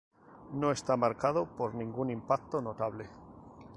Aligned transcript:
No 0.53 0.71
está 0.71 0.97
marcado 0.97 1.55
por 1.55 1.75
ningún 1.75 2.09
impacto 2.09 2.59
notable. 2.59 3.07